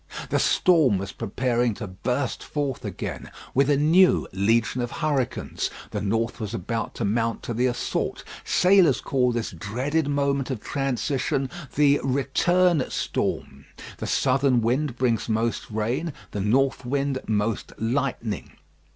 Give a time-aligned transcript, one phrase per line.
[0.31, 5.69] The storm was preparing to burst forth again with a new legion of hurricanes.
[5.91, 8.23] The north was about to mount to the assault.
[8.43, 13.65] Sailors call this dreaded moment of transition the "Return storm."
[13.99, 18.53] The southern wind brings most rain, the north wind most lightning.